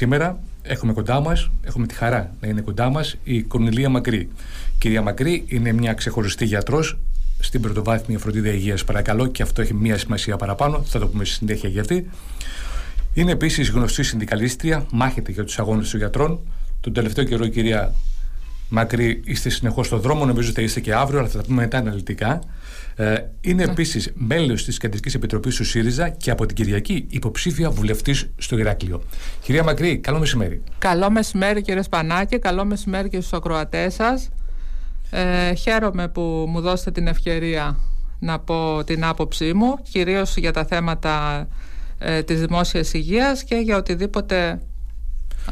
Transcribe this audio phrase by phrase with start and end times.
[0.00, 4.28] σήμερα έχουμε κοντά μας, έχουμε τη χαρά να είναι κοντά μας η Κορνιλία Μακρύ.
[4.78, 6.98] Κυρία Μακρύ είναι μια ξεχωριστή γιατρός
[7.38, 10.82] στην πρωτοβάθμια φροντίδα υγείας, παρακαλώ, και αυτό έχει μια σημασία παραπάνω.
[10.82, 12.10] Θα το πούμε στη συνέχεια γιατί.
[13.14, 16.40] Είναι επίσης γνωστή συνδικαλίστρια, μάχεται για τους αγώνες των γιατρών.
[16.80, 17.94] Τον τελευταίο καιρό, η κυρία
[18.72, 21.62] Μακρύ, είστε συνεχώς στον δρόμο, νομίζω ότι θα είστε και αύριο, αλλά θα τα πούμε
[21.62, 22.40] μετά αναλυτικά.
[22.96, 23.70] Ε, είναι ναι.
[23.70, 29.02] επίσης μέλος της Κεντρικής Επιτροπής του ΣΥΡΙΖΑ και από την Κυριακή υποψήφια βουλευτής στο Ηράκλειο.
[29.42, 30.62] Κυρία Μακρύ, καλό μεσημέρι.
[30.78, 32.38] Καλό μεσημέρι, κύριε Σπανάκη.
[32.38, 34.28] Καλό μεσημέρι και στους ακροατές σας.
[35.10, 37.76] Ε, χαίρομαι που μου δώσετε την ευκαιρία
[38.18, 41.46] να πω την άποψή μου, κυρίως για τα θέματα
[41.98, 44.60] ε, της δημόσιας υγείας και για οτιδήποτε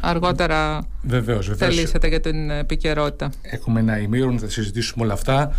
[0.01, 1.75] αργότερα βεβαίως, βεβαίως.
[1.75, 3.31] θελήσετε για την επικαιρότητα.
[3.41, 5.51] Έχουμε ένα ημίρο θα συζητήσουμε όλα αυτά.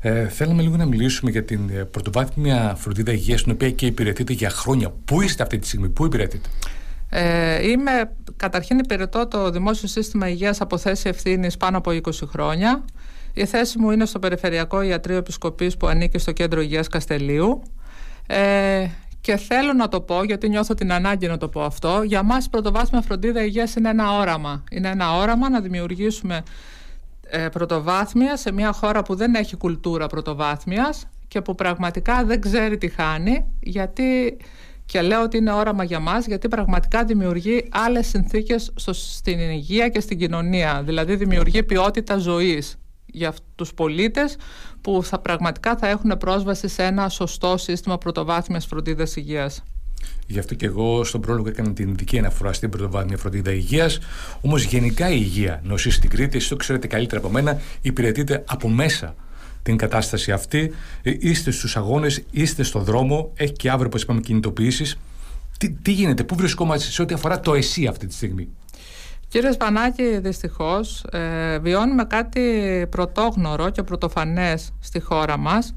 [0.00, 4.32] Ε, θέλουμε λίγο να μιλήσουμε για την ε, πρωτοβάθμια φροντίδα υγείας την οποία και υπηρετείτε
[4.32, 4.92] για χρόνια.
[5.04, 6.48] Πού είστε αυτή τη στιγμή, πού υπηρετείτε;
[7.08, 12.84] Ε, είμαι, καταρχήν υπηρετώ το Δημόσιο Σύστημα Υγείας από θέση ευθύνης πάνω από 20 χρόνια.
[13.32, 17.62] Η θέση μου είναι στο Περιφερειακό Ιατρείο Επισκοπής που ανήκει στο Κέντρο Υγείας Καστελίου.
[18.26, 18.86] Ε,
[19.26, 22.02] και θέλω να το πω, γιατί νιώθω την ανάγκη να το πω αυτό.
[22.02, 24.64] Για μας η πρωτοβάθμια φροντίδα υγείας είναι ένα όραμα.
[24.70, 26.42] Είναι ένα όραμα να δημιουργήσουμε
[27.26, 32.78] ε, πρωτοβάθμια σε μια χώρα που δεν έχει κουλτούρα πρωτοβάθμιας και που πραγματικά δεν ξέρει
[32.78, 34.36] τι χάνει, γιατί
[34.84, 39.88] και λέω ότι είναι όραμα για μας γιατί πραγματικά δημιουργεί άλλες συνθήκες στο, στην υγεία
[39.88, 40.82] και στην κοινωνία.
[40.84, 42.78] Δηλαδή δημιουργεί ποιότητα ζωής
[43.16, 44.36] για τους πολίτες
[44.80, 49.62] που θα πραγματικά θα έχουν πρόσβαση σε ένα σωστό σύστημα πρωτοβάθμιας φροντίδας υγείας.
[50.26, 53.98] Γι' αυτό και εγώ στον πρόλογο έκανα την ειδική αναφορά στην πρωτοβάθμια φροντίδα υγείας.
[54.40, 58.68] Όμως γενικά η υγεία, νοσείς στην Κρήτη, εσεί το ξέρετε καλύτερα από μένα, υπηρετείται από
[58.68, 59.14] μέσα
[59.62, 60.72] την κατάσταση αυτή.
[61.02, 64.98] Ε, είστε στους αγώνες, είστε στο δρόμο, έχει και αύριο, όπως είπαμε, κινητοποιήσεις.
[65.58, 68.48] Τι, τι γίνεται, πού βρισκόμαστε σε ό,τι αφορά το ΕΣΥ αυτή τη στιγμή;
[69.28, 75.74] Κύριε Σπανάκη, δυστυχώς ε, βιώνουμε κάτι πρωτόγνωρο και πρωτοφανές στη χώρα μας.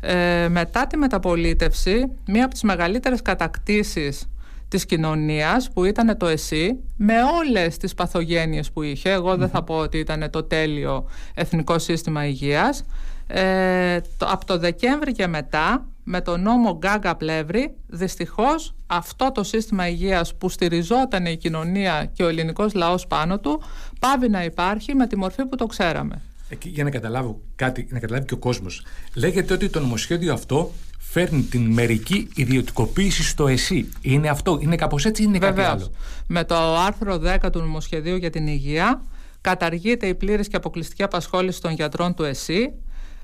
[0.00, 4.28] Ε, μετά τη μεταπολίτευση, μία από τις μεγαλύτερες κατακτήσεις
[4.68, 9.62] της κοινωνίας που ήταν το ΕΣΥ με όλες τις παθογένειες που είχε εγώ δεν θα
[9.62, 12.84] πω ότι ήταν το τέλειο εθνικό σύστημα υγείας
[13.26, 19.42] ε, το, από το Δεκέμβρη και μετά με το νόμο Γκάγκα Πλεύρη δυστυχώς αυτό το
[19.42, 23.62] σύστημα υγείας που στηριζόταν η κοινωνία και ο ελληνικός λαός πάνω του
[24.00, 26.22] πάβει να υπάρχει με τη μορφή που το ξέραμε.
[26.64, 28.82] για να καταλάβω κάτι, να καταλάβει και ο κόσμος.
[29.14, 33.88] Λέγεται ότι το νομοσχέδιο αυτό φέρνει την μερική ιδιωτικοποίηση στο ΕΣΥ.
[34.00, 35.92] Είναι αυτό, είναι κάπως έτσι ή είναι κάτι άλλο;
[36.26, 39.02] Με το άρθρο 10 του νομοσχεδίου για την υγεία
[39.40, 42.72] καταργείται η πλήρης και αποκλειστική απασχόληση των γιατρών του ΕΣΥ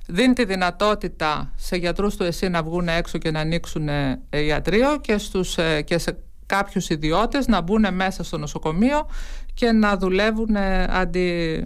[0.07, 4.99] δίνει τη δυνατότητα σε γιατρούς του ΕΣΥ να βγουν έξω και να ανοίξουν ε, ιατρείο
[5.01, 9.09] και, στους, ε, και σε κάποιους ιδιώτες να μπουν μέσα στο νοσοκομείο
[9.55, 10.57] και να δουλεύουν
[10.89, 11.63] αντι,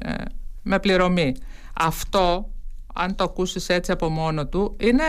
[0.00, 0.14] ε,
[0.62, 1.34] με πληρωμή.
[1.74, 2.50] Αυτό,
[2.94, 5.04] αν το ακούσεις έτσι από μόνο του, είναι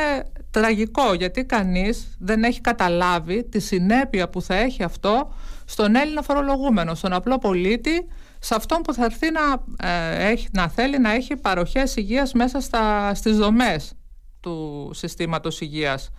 [0.51, 5.33] τραγικό γιατί κανείς δεν έχει καταλάβει τη συνέπεια που θα έχει αυτό
[5.65, 8.07] στον Έλληνα φορολογούμενο, στον απλό πολίτη
[8.39, 12.59] σε αυτόν που θα έρθει να, ε, έχει, να θέλει να έχει παροχές υγείας μέσα
[12.59, 13.93] στα, στις δομές
[14.39, 16.11] του συστήματος υγείας.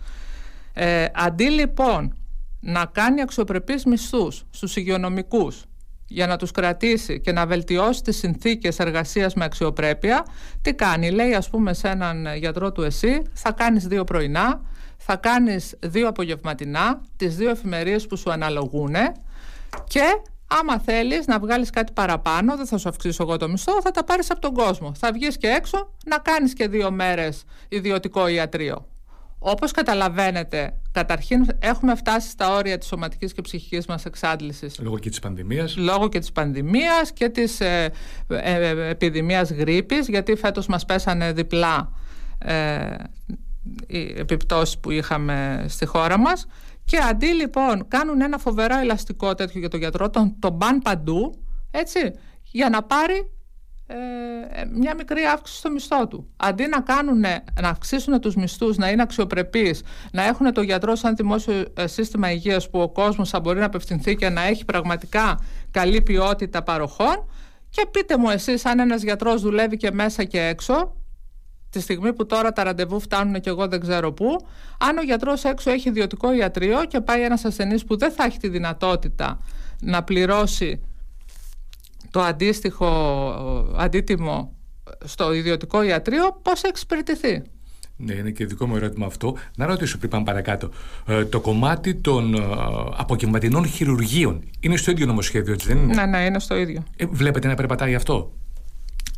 [0.73, 2.15] Ε, αντί λοιπόν
[2.59, 5.65] να κάνει αξιοπρεπείς μισθούς στους υγειονομικούς
[6.07, 10.25] για να τους κρατήσει και να βελτιώσει τις συνθήκες εργασίας με αξιοπρέπεια,
[10.61, 14.61] τι κάνει, λέει ας πούμε σε έναν γιατρό του εσύ, θα κάνεις δύο πρωινά,
[14.97, 18.95] θα κάνεις δύο απογευματινά, τις δύο εφημερίες που σου αναλογούν
[19.87, 23.91] και Άμα θέλεις να βγάλεις κάτι παραπάνω, δεν θα σου αυξήσω εγώ το μισθό, θα
[23.91, 24.93] τα πάρεις από τον κόσμο.
[24.93, 28.87] Θα βγεις και έξω να κάνεις και δύο μέρες ιδιωτικό ιατρείο.
[29.39, 34.79] Όπως καταλαβαίνετε, καταρχήν έχουμε φτάσει στα όρια της σωματικής και ψυχικής μας εξάντλησης.
[34.79, 35.77] Λόγω και της πανδημίας.
[35.77, 37.91] Λόγω και της πανδημίας και της ε,
[38.27, 41.91] ε, ε, επιδημίας γρήπης, γιατί φέτος μας πέσανε διπλά
[42.37, 42.95] ε,
[43.87, 46.47] οι επιπτώσεις που είχαμε στη χώρα μας
[46.87, 51.43] και αντί λοιπόν κάνουν ένα φοβερά ελαστικό τέτοιο για τον γιατρό, τον, τον παν παντού,
[51.71, 51.99] έτσι,
[52.43, 53.31] για να πάρει
[53.87, 53.95] ε,
[54.73, 56.29] μια μικρή αύξηση στο μισθό του.
[56.37, 57.19] Αντί να, κάνουν,
[57.61, 62.31] να αυξήσουν τους μισθούς, να είναι αξιοπρεπείς, να έχουν το γιατρό σαν δημόσιο ε, σύστημα
[62.31, 65.39] υγείας που ο κόσμος θα μπορεί να απευθυνθεί και να έχει πραγματικά
[65.71, 67.25] καλή ποιότητα παροχών
[67.69, 70.95] και πείτε μου εσείς αν ένας γιατρός δουλεύει και μέσα και έξω
[71.69, 74.47] τη στιγμή που τώρα τα ραντεβού φτάνουν και εγώ δεν ξέρω πού,
[74.79, 78.37] αν ο γιατρός έξω έχει ιδιωτικό ιατρείο και πάει ένας ασθενής που δεν θα έχει
[78.37, 79.39] τη δυνατότητα
[79.81, 80.81] να πληρώσει
[82.11, 82.87] το αντίστοιχο
[83.77, 84.51] αντίτιμο
[85.05, 87.41] στο ιδιωτικό ιατρείο, πώς θα εξυπηρετηθεί;
[87.95, 89.35] Ναι, είναι και δικό μου ερώτημα αυτό.
[89.55, 90.69] Να ρωτήσω πριν πάμε παρακάτω.
[91.07, 92.39] Ε, το κομμάτι των ε,
[92.97, 96.83] αποκυμματινών χειρουργείων είναι στο ίδιο νομοσχέδιο, έτσι δεν είναι; Ναι, ναι, είναι στο ίδιο.
[96.95, 98.31] Ε, βλέπετε να περπατάει αυτό;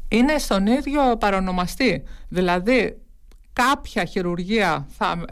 [0.09, 2.03] Είναι στον ίδιο παρονομαστή.
[2.27, 3.01] Δηλαδή,
[3.53, 5.25] κάποια χειρουργία θα,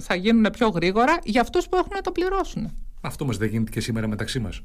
[0.00, 2.76] θα γίνουν πιο γρήγορα για αυτούς που έχουν να το πληρώσουν.
[3.00, 4.62] Αυτό μας δεν γίνεται και σήμερα μεταξύ μας.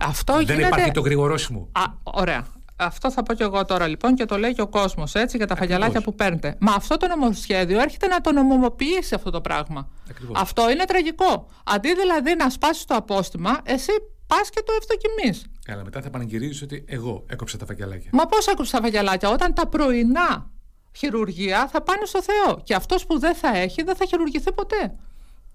[0.00, 0.66] Αυτό δεν γίνεται...
[0.66, 1.68] υπάρχει το γρηγορόσιμο.
[1.72, 2.46] Α, ωραία.
[2.76, 5.46] Αυτό θα πω και εγώ τώρα λοιπόν και το λέει και ο κόσμος έτσι για
[5.46, 6.56] τα φαγιαλάκια που παίρνετε.
[6.60, 9.88] Μα αυτό το νομοσχέδιο έρχεται να το νομιμοποιήσει αυτό το πράγμα.
[10.10, 10.40] Ακριβώς.
[10.40, 11.48] Αυτό είναι τραγικό.
[11.64, 13.92] Αντί δηλαδή να σπάσεις το απόστημα, εσύ
[14.26, 15.44] πας και το ευδοκιμείς.
[15.64, 18.10] Καλά, μετά θα πανηγυρίζεις ότι εγώ έκοψα τα φαγιαλάκια.
[18.12, 20.50] Μα πώς έκοψα τα φαγιαλάκια, όταν τα πρωινά
[20.96, 22.60] χειρουργία θα πάνε στο Θεό.
[22.62, 24.94] Και αυτός που δεν θα έχει δεν θα χειρουργηθεί ποτέ.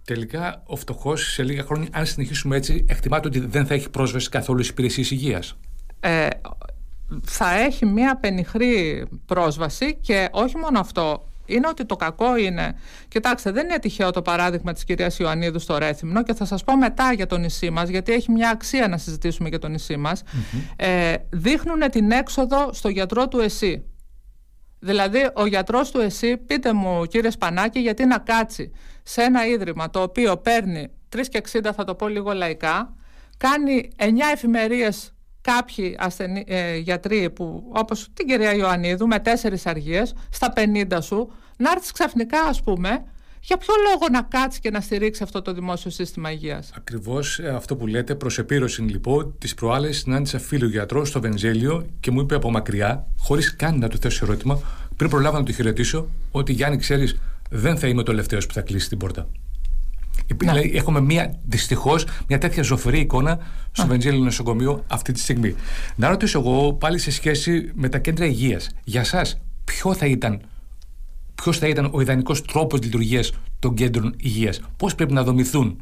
[0.06, 4.30] Τελικά, ο φτωχός σε λίγα χρόνια, αν συνεχίσουμε έτσι, εκτιμάται ότι δεν θα έχει πρόσβαση
[4.30, 5.58] καθόλου στις υπηρεσίες υγείας.
[6.00, 6.28] Ε,
[7.24, 12.76] θα έχει μία πενιχρή πρόσβαση και όχι μόνο αυτό, είναι ότι το κακό είναι.
[13.08, 16.78] Κοιτάξτε, δεν είναι τυχαίο το παράδειγμα της κυρίας Ιωαννίδου στο Ρέθυμνο και θα σας πω
[16.78, 20.24] μετά για το νησί μας, γιατί έχει μια αξία να συζητήσουμε για το νησί μας.
[20.76, 23.84] Ε, δείχνουν την έξοδο στο γιατρό του ΕΣΥ.
[24.80, 28.72] Δηλαδή, ο γιατρός του ΕΣΥ, πείτε μου κύριε Σπανάκη, γιατί να κάτσει
[29.04, 32.94] σε ένα ίδρυμα το οποίο παίρνει 3 και 60, θα το πω λίγο λαϊκά,
[33.38, 34.04] κάνει 9
[34.34, 41.02] εφημερίες κάποιοι ασθενεί, ε, γιατροί που, όπως την κυρία Ιωαννίδου με τέσσερις αργίες στα 50
[41.02, 43.04] σου να έρθεις ξαφνικά ας πούμε
[43.42, 47.50] για ποιο λόγο να κάτσεις και να στηρίξεις αυτό το δημόσιο σύστημα υγείας; Ακριβώς ε,
[47.50, 52.20] αυτό που λέτε, προς επίρρωση λοιπόν, τι προάλλες συνάντησα φίλο γιατρό στο Βενζέλιο και μου
[52.20, 54.60] είπε από μακριά, χωρίς καν να του θέσω ερώτημα,
[54.96, 57.20] πριν προλάβω να του χαιρετήσω, ότι Γιάννη, ξέρεις,
[57.50, 59.28] δεν θα είμαι το τελευταίος που θα κλείσει την πόρτα.
[60.38, 63.40] Δηλαδή, έχουμε μια, δυστυχώς, μια τέτοια ζωφερή εικόνα
[63.72, 65.56] στο Βεντζέλιο νοσοκομείο αυτή τη στιγμή.
[65.96, 68.70] Να ρωτήσω εγώ πάλι σε σχέση με τα κέντρα υγείας.
[68.84, 69.26] Για εσά,
[69.64, 70.42] ποιο θα ήταν
[71.42, 75.80] ποιος θα ήταν ο ιδανικός τρόπος λειτουργίας των κέντρων υγείας, πώς πρέπει να δομηθούν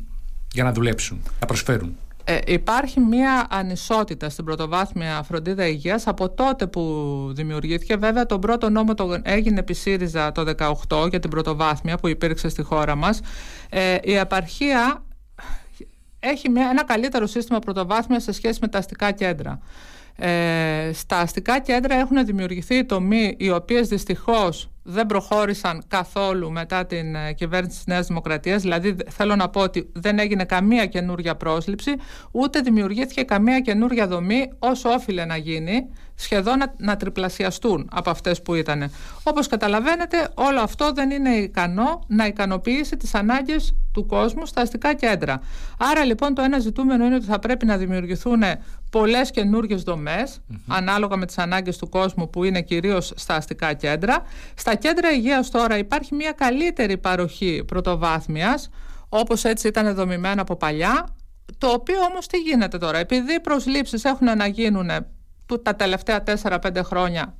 [0.53, 1.95] για να δουλέψουν, να προσφέρουν;
[2.29, 6.81] Ε, υπάρχει μία ανισότητα στην πρωτοβάθμια φροντίδα υγείας από τότε που
[7.33, 7.97] δημιουργήθηκε.
[7.97, 10.53] Βέβαια τον πρώτο νόμο το έγινε επί ΣΥΡΙΖΑ το
[10.87, 13.19] 2018 για την πρωτοβάθμια που υπήρξε στη χώρα μας.
[13.69, 15.03] Ε, η επαρχία
[16.19, 19.59] έχει μια, ένα καλύτερο σύστημα πρωτοβάθμιας σε σχέση με τα αστικά κέντρα.
[20.15, 27.15] Ε, στα αστικά κέντρα έχουν δημιουργηθεί τομεί οι οποίες δυστυχώς δεν προχώρησαν καθόλου μετά την
[27.15, 31.91] ε, κυβέρνηση της Νέας Δημοκρατίας δηλαδή θέλω να πω ότι δεν έγινε καμία καινούρια πρόσληψη
[32.31, 38.41] ούτε δημιουργήθηκε καμία καινούρια δομή όσο όφιλε να γίνει σχεδόν να, να τριπλασιαστούν από αυτές
[38.41, 38.91] που ήταν.
[39.23, 44.93] Όπως καταλαβαίνετε όλο αυτό δεν είναι ικανό να ικανοποιήσει τις ανάγκες του κόσμου στα αστικά
[44.93, 45.41] κέντρα.
[45.77, 48.41] Άρα λοιπόν το ένα ζητούμενο είναι ότι θα πρέπει να δημιουργηθούν
[48.89, 49.83] πολλές καινούργιες
[50.67, 54.23] ανάλογα με τις ανάγκες του κόσμου που είναι κυρίως στα αστικά κέντρα.
[54.55, 58.69] Στα κέντρα υγείας τώρα υπάρχει μια καλύτερη παροχή πρωτοβάθμιας
[59.09, 61.15] όπως έτσι ήταν δομημένα από παλιά
[61.57, 64.89] το οποίο όμως τι γίνεται τώρα επειδή οι προσλήψεις έχουν να γίνουν
[65.63, 67.37] τα τελευταία 4-5 χρόνια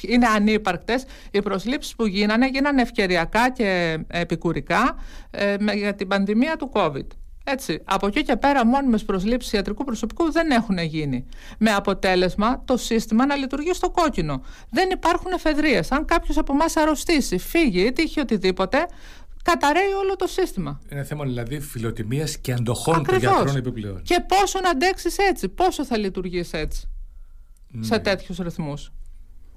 [0.00, 4.96] είναι ανύπαρκτες οι προσλήψεις που γίνανε γίνανε ευκαιριακά και επικουρικά
[5.30, 7.06] ε, για την πανδημία του COVID.
[7.48, 11.26] Έτσι, από εκεί και πέρα μόνιμες προσλήψεις ιατρικού προσωπικού δεν έχουν γίνει.
[11.58, 14.42] Με αποτέλεσμα το σύστημα να λειτουργεί στο κόκκινο.
[14.70, 15.92] Δεν υπάρχουν εφεδρείες.
[15.92, 18.86] Αν κάποιος από εμάς αρρωστήσει, φύγει ή τύχει οτιδήποτε,
[19.42, 20.80] καταραίει όλο το σύστημα.
[20.92, 24.02] Είναι θέμα δηλαδή φιλοτιμίας και αντοχών των γιατρών επιπλέον.
[24.02, 26.88] Και πόσο να αντέξεις έτσι, πόσο θα λειτουργήσει έτσι
[27.80, 28.00] σε ναι.
[28.00, 28.92] τέτοιους ρυθμούς.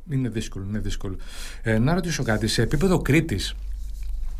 [0.10, 1.18] Είναι δύσκολο, είναι δύσκολο.
[1.62, 3.56] Ε, να ρωτήσω κάτι, σε επίπεδο Κρήτης,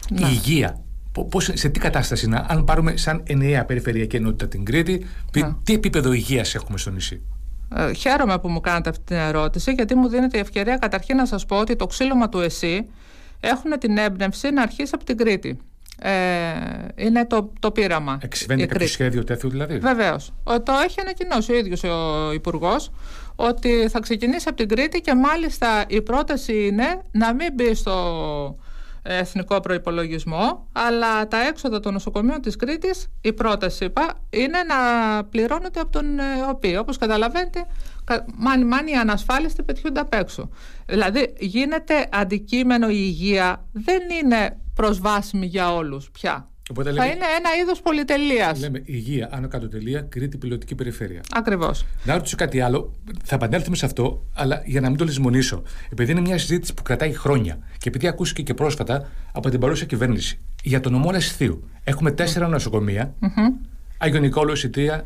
[0.10, 0.84] η υγεία,
[1.30, 5.06] πώς, σε τι κατάσταση είναι, αν πάρουμε σαν ενιαία περιφερειακή ενότητα την Κρήτη,
[5.64, 7.22] τι επίπεδο υγείας έχουμε στο νησί;
[7.76, 11.26] Ε, χαίρομαι που μου κάνετε αυτή την ερώτηση, γιατί μου δίνετε η ευκαιρία καταρχήν να
[11.26, 12.86] σας πω ότι το ξύλωμα του ΕΣΥ
[13.40, 15.58] έχουν την έμπνευση να αρχίσει από την Κρήτη.
[16.02, 16.12] Ε,
[16.96, 18.18] είναι το, το πείραμα.
[18.22, 20.34] Εξηβαίνει κάποιο σχέδιο τέτοιο δηλαδή; Βεβαίως.
[20.44, 22.92] Το έχει ανακοινώσει ο ίδιος ο Υπουργός
[23.36, 27.96] ότι θα ξεκινήσει από την Κρήτη και μάλιστα η πρόταση είναι να μην μπει στο
[29.02, 34.76] εθνικό προϋπολογισμό αλλά τα έξοδα των νοσοκομείων της Κρήτης η πρόταση είπα είναι να
[35.24, 37.66] πληρώνεται από τον ΕΟΠΗ όπως καταλαβαίνετε
[38.36, 40.50] μάνι μάνι οι ανασφάλιστοι πετιούνται απ' έξω.
[40.86, 47.26] Δηλαδή γίνεται αντικείμενο η υγεία δεν είναι προσβάσιμη για όλους πια Οπότε θα λέμε, είναι
[47.38, 48.60] ένα είδος πολυτελείας.
[48.60, 51.22] Λέμε υγεία, άνω κάτω τελεία, Κρήτη πιλωτική περιφέρεια.
[51.34, 51.86] Ακριβώς.
[52.04, 52.92] Να ρωτήσω κάτι άλλο.
[53.24, 55.64] Θα επανέλθουμε σε αυτό, αλλά για να μην το λησμονήσω.
[55.90, 59.86] Επειδή είναι μια συζήτηση που κρατάει χρόνια και επειδή ακούστηκε και πρόσφατα από την παρούσα
[59.86, 61.70] κυβέρνηση για τον νομό Λεσθίου.
[61.84, 62.52] Έχουμε τέσσερα mm.
[62.52, 63.14] νοσοκομεία.
[63.22, 63.68] Mm-hmm.
[63.98, 64.56] Άγιο Νικόλαο,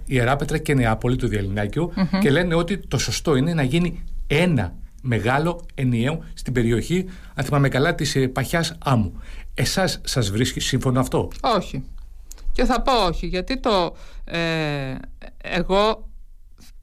[0.05, 5.65] Ιεράπετρα και Νεάπολη του διαλυνακιου και λένε ότι το σωστό είναι να γίνει ένα μεγάλο,
[5.73, 9.21] ενιαίο, στην περιοχή, αν θυμάμαι καλά, της ε, Παχιάς Άμμου.
[9.53, 11.83] Εσάς σας βρίσκει σύμφωνο αυτό; Όχι.
[12.51, 13.95] Και θα πω όχι, γιατί το.
[14.25, 14.95] Ε,
[15.37, 16.09] εγώ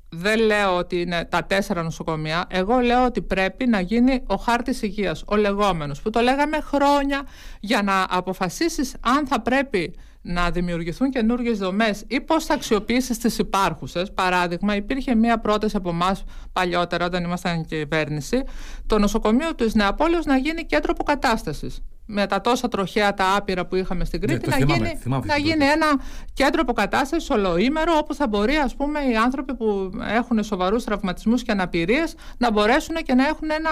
[0.08, 2.44] δεν λέω ότι είναι τα τέσσερα νοσοκομεία.
[2.48, 7.22] Εγώ λέω ότι πρέπει να γίνει ο χάρτης υγείας, ο λεγόμενος, που το λέγαμε χρόνια
[7.60, 13.38] για να αποφασίσεις αν θα πρέπει να δημιουργηθούν καινούργιες δομές ή πώς θα αξιοποιήσεις τις
[13.38, 14.12] υπάρχουσες.
[14.12, 18.42] Παράδειγμα, υπήρχε μία πρόταση από εμάς παλιότερα, όταν ήμασταν κυβέρνηση,
[18.86, 21.82] το νοσοκομείο της Νεαπόλεως να γίνει κέντρο αποκατάστασης
[22.12, 25.26] με τα τόσα τροχαία τα άπειρα που είχαμε στην Κρήτη ναι, να, θυμάμαι, γίνει, θυμάμαι
[25.26, 25.87] να γίνει ένα
[26.33, 31.52] κέντρο αποκατάστασης ολοήμερο όπου θα μπορεί ας πούμε οι άνθρωποι που έχουν σοβαρούς τραυματισμούς και
[31.52, 33.71] αναπηρίες να μπορέσουν και να έχουν ένα,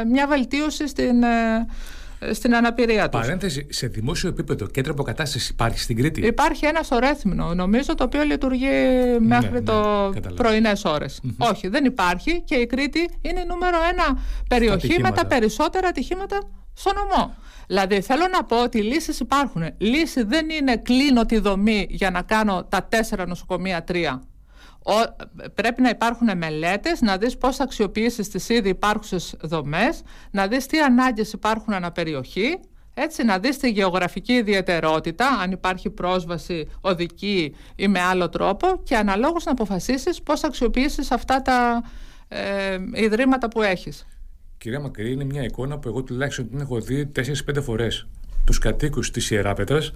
[0.00, 1.66] ε, μια βελτίωση στην, ε,
[2.32, 3.20] στην αναπηρία τους.
[3.20, 8.04] Παρένθεση, σε δημόσιο επίπεδο κέντρο αποκατάστασης υπάρχει στην Κρήτη; Υπάρχει ένας στο Ρέθμινο, νομίζω, το
[8.04, 8.68] οποίο λειτουργεί
[9.18, 10.42] μέχρι ναι, το κατάλαβα.
[10.42, 10.84] πρωινές
[11.38, 15.26] Όχι, δεν υπάρχει και η Κρήτη είναι η νούμερο ένα περιοχή με τα ατυχήματα.
[15.26, 16.38] περισσότερα ατυχήματα
[16.74, 17.34] στο νομό.
[17.66, 19.62] Δηλαδή θέλω να πω ότι λύσεις υπάρχουν.
[19.78, 24.22] Λύση δεν είναι κλείνω τη δομή για να κάνω τα τέσσερα νοσοκομεία τρία.
[24.84, 24.92] Ο,
[25.54, 30.66] πρέπει να υπάρχουν μελέτες, να δεις πώς θα αξιοποιήσεις τις ήδη υπάρχουσες δομές, να δεις
[30.66, 32.58] τι ανάγκες υπάρχουν αναπεριοχή,
[32.94, 38.96] έτσι, να δεις τη γεωγραφική ιδιαιτερότητα, αν υπάρχει πρόσβαση οδική ή με άλλο τρόπο και
[38.96, 41.82] αναλόγως να αποφασίσεις πώς θα αξιοποιήσεις αυτά τα
[42.28, 44.06] ε, ιδρύματα που έχεις.
[44.62, 48.06] Κυρία Μακρύ, είναι μια εικόνα που εγώ τουλάχιστον την έχω δει 4-5 φορές.
[48.44, 49.92] Τους κατοίκους της Ιεράπετρας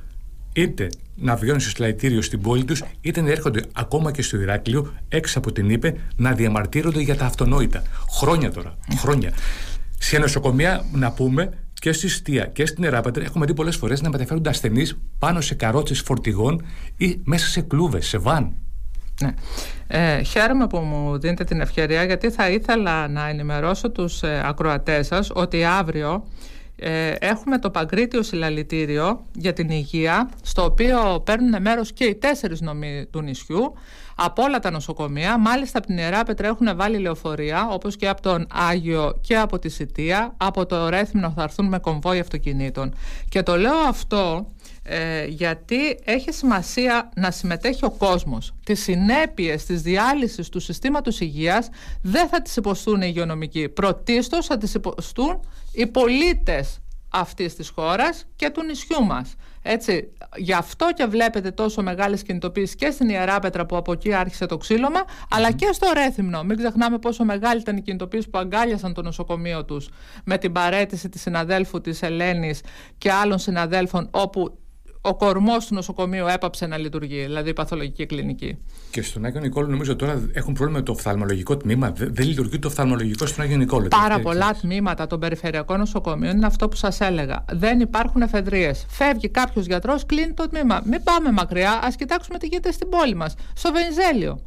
[0.53, 4.93] είτε να βγαίνουν σε σλαϊτήριο στην πόλη τους, είτε να έρχονται ακόμα και στο Ηράκλειο,
[5.09, 7.83] έξω από την Ήπε, να διαμαρτύρονται για τα αυτονόητα.
[8.11, 8.77] Χρόνια τώρα.
[8.97, 9.33] Χρόνια.
[9.99, 14.11] Σε νοσοκομεία, να πούμε, και στη Στία και στην Ιεράπετρα, έχουμε δει πολλές φορές να
[14.11, 16.65] μεταφέρονται ασθενείς πάνω σε καρότσες φορτηγών
[16.97, 18.53] ή μέσα σε κλούβες, σε βαν.
[19.23, 19.35] Ναι.
[19.87, 25.07] Ε, χαίρομαι που μου δίνετε την ευκαιρία γιατί θα ήθελα να ενημερώσω τους ε, ακροατές
[25.07, 26.25] σας ότι αύριο
[26.79, 32.61] ε, έχουμε το Παγκρίτιο Συλλαλητήριο για την Υγεία στο οποίο παίρνουν μέρος και οι τέσσερις
[32.61, 33.75] νομοί του νησιού
[34.17, 35.39] από όλα τα νοσοκομεία.
[35.39, 39.59] Μάλιστα από την Ιερά Πέτρα έχουν βάλει λεωφορεία όπως και από τον Άγιο και από
[39.59, 40.35] τη Σιτία.
[40.37, 42.95] Από το Ρέθμινο θα έρθουν με κομβόι αυτοκινήτων.
[43.29, 44.47] Και το λέω αυτό
[44.89, 48.55] ε, γιατί έχει σημασία να συμμετέχει ο κόσμος.
[48.65, 51.69] Τις συνέπειες της διάλυσης του συστήματος υγείας
[52.03, 53.69] δεν θα τις υποστούν οι υγειονομικοί.
[53.69, 55.41] Πρωτίστως θα τις υποστούν
[55.73, 59.35] οι πολίτες αυτής της χώρας και του νησιού μας.
[59.63, 64.47] Έτσι, γι' αυτό και βλέπετε τόσο μεγάλες κινητοποίησεις και στην Ιεράπετρα που από εκεί άρχισε
[64.47, 66.43] το ξύλωμα, αλλά και στο Ρέθυμνο.
[66.43, 69.89] Μην ξεχνάμε πόσο μεγάλη ήταν η κινητοποίηση που αγκάλιασαν το νοσοκομείο τους
[70.25, 72.61] με την παρέτηση της συναδέλφου της Ελένης
[72.99, 74.59] και άλλων συναδέλφων όπου
[75.07, 78.59] ο κορμός του νοσοκομείου έπαψε να λειτουργεί, δηλαδή η παθολογική κλινική.
[78.91, 81.91] Και στον Άγιο Νικόλο, νομίζω τώρα έχουν πρόβλημα με το οφθαλμολογικό τμήμα.
[81.91, 83.89] Δεν, δεν λειτουργεί το οφθαλμολογικό στον Άγιο Νικόλο.
[83.89, 87.45] Πάρα πολλά τμήματα των περιφερειακών νοσοκομείων είναι αυτό που σας έλεγα.
[87.53, 88.87] Δεν υπάρχουν εφεδρείες.
[88.89, 90.83] Φεύγει κάποιος γιατρός, κλείνει το τμήμα.
[90.85, 93.35] Μην πάμε μακριά, ας κοιτάξουμε τι γίνεται στην πόλη μας.
[93.55, 94.41] Στο Βενιζέλιο.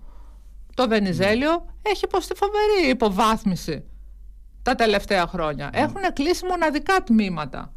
[0.73, 3.83] Το Βενιζέλιο έχει υποστεί φοβερή υποβάθμιση
[4.61, 5.69] τα τελευταία χρόνια.
[5.73, 7.73] Έχουν κλείσει μοναδικά τμήματα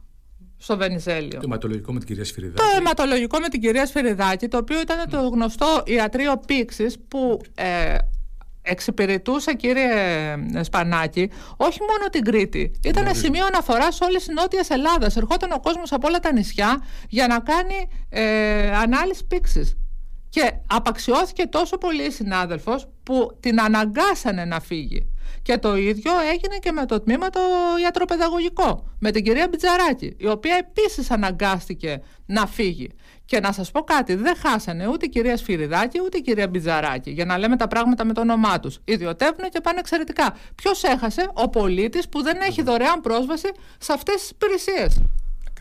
[0.62, 1.38] στο Βενιζέλιο.
[1.38, 2.59] Το αιματολογικό με την κυρία Σφυριδάκη.
[2.59, 7.97] Το αιματολογικό με την κυρία Σφυριδάκη, το οποίο ήταν το γνωστό ιατρείο πήξης που ε,
[8.62, 9.88] εξυπηρετούσε, κύριε
[10.61, 12.71] Σπανάκη, όχι μόνο την Κρήτη.
[12.85, 15.11] Ήταν Ναι, σημείο αναφοράς σε όλη τη Νότια Ελλάδα.
[15.16, 19.76] Ερχόταν ο κόσμος από όλα τα νησιά για να κάνει ε, ανάλυση πήξης.
[20.28, 25.12] Και απαξιώθηκε τόσο πολύ η συνάδελφος που την αναγκάσανε να φύγει.
[25.42, 27.40] Και το ίδιο έγινε και με το τμήμα το
[27.82, 32.90] ιατροπαιδαγωγικό, με την κυρία Μπιτζαράκη, η οποία επίσης αναγκάστηκε να φύγει.
[33.25, 37.11] Και να σας πω κάτι, δεν χάσανε ούτε η κυρία Σφυριδάκη ούτε η κυρία Μπιτζαράκη,
[37.11, 38.78] για να λέμε τα πράγματα με το όνομά τους.
[38.84, 40.37] Ιδιωτεύουν και πάνε εξαιρετικά.
[40.54, 45.00] Ποιος έχασε, ο πολίτης που δεν έχει δωρεάν πρόσβαση σε αυτές τις υπηρεσίες.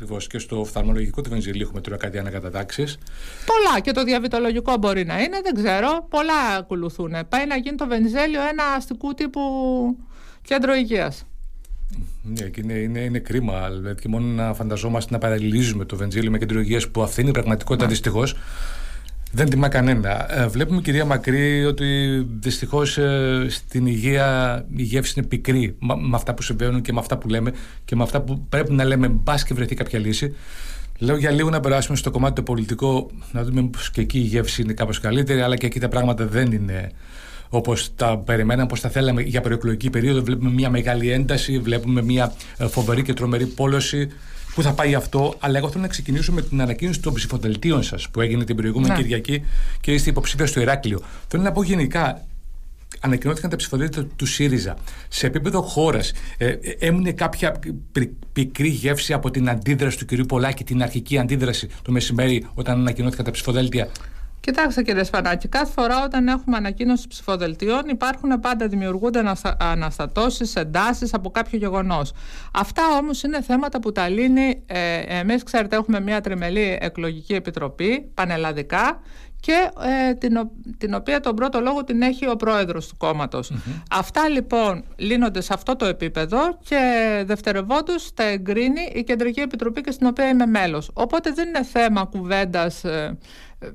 [0.01, 0.27] Ακριβώς.
[0.27, 2.97] Και στο οφθαλμολογικό του Βενζιλίου έχουμε τώρα κάτι ανακατατάξεις.
[3.45, 6.05] Πολλά και το διαβητολογικό μπορεί να είναι, δεν ξέρω.
[6.09, 7.15] Πολλά ακολουθούν.
[7.29, 9.41] Πάει να γίνει το Βενιζέλιο ένα αστικού τύπου
[10.41, 11.25] κέντρο υγείας.
[12.23, 13.69] Ναι, και είναι, είναι, είναι κρίμα.
[13.69, 17.29] Δηλαδή, και μόνο να φανταζόμαστε να παραλληλίζουμε το Βενζίλιο με κέντρο υγείας που αυτή είναι
[17.29, 17.91] η πραγματικότητα Ναι.
[17.91, 18.35] δυστυχώς.
[19.31, 20.41] Δεν τιμά κανένα.
[20.41, 22.99] Ε, βλέπουμε, κυρία Μακρύ, ότι δυστυχώς
[23.47, 27.27] στην υγεία η γεύση είναι πικρή με, με αυτά που συμβαίνουν και με αυτά που
[27.27, 27.53] λέμε
[27.85, 29.07] και με αυτά που πρέπει να λέμε.
[29.07, 30.35] Μπας και βρεθεί κάποια λύση.
[30.99, 34.21] Λέω για λίγο να περάσουμε στο κομμάτι το πολιτικό, να δούμε πω και εκεί η
[34.21, 36.91] γεύση είναι κάπως καλύτερη, αλλά και εκεί τα πράγματα δεν είναι
[37.53, 40.23] όπως τα περιμέναμε, όπως τα θέλαμε για προεκλογική περίοδο.
[40.23, 44.07] Βλέπουμε μια μεγάλη ένταση, βλέπουμε μια ε, φοβερή και τρομερή πόλωση.
[44.55, 48.09] Πού θα πάει αυτό, αλλά εγώ θέλω να ξεκινήσω με την ανακοίνωση των ψηφοδελτίων σας
[48.09, 49.01] που έγινε την προηγούμενη Ναι.
[49.01, 49.43] Κυριακή
[49.81, 51.01] και είστε υποψήφια στο Ηράκλειο.
[51.27, 52.25] Θέλω να πω γενικά,
[52.99, 54.75] ανακοινώθηκαν τα ψηφοδέλτια του ΣΥΡΙΖΑ.
[55.07, 57.59] Σε επίπεδο χώρας, ε, ε, έμεινε κάποια
[58.33, 60.25] πικρή γεύση από την αντίδραση του κ.
[60.25, 63.89] Πολάκη, την αρχική αντίδραση το μεσημέρι όταν ανακοινώθηκαν τα ψηφοδέλτια;
[64.41, 69.23] Κοιτάξτε κύριε Σφανάκη, κάθε φορά όταν έχουμε ανακοίνωση ψηφοδελτίων υπάρχουν πάντα δημιουργούνται
[69.57, 72.11] αναστατώσεις, εντάσεις από κάποιο γεγονός.
[72.53, 74.63] Αυτά όμως είναι θέματα που τα λύνει.
[74.65, 79.01] Ε, Εμείς, ξέρετε, έχουμε μια τριμελή εκλογική επιτροπή πανελλαδικά
[79.39, 79.69] και
[80.09, 83.51] ε, την, την οποία τον πρώτο λόγο την έχει ο πρόεδρος του κομματος
[83.91, 86.77] Αυτά λοιπόν λύνονται σε αυτό το επίπεδο και
[87.25, 90.91] δευτερευόντως τα εγκρίνει η Κεντρική Επιτροπή και στην οποία είμαι μέλος.
[90.93, 93.17] Οπότε δεν είναι θέμα κουβέντας ε,
[93.59, 93.67] ε,